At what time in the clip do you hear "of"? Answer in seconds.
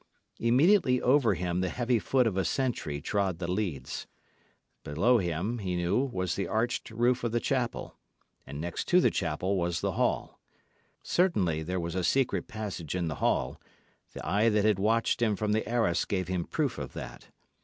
2.25-2.35, 7.23-7.31, 16.79-16.93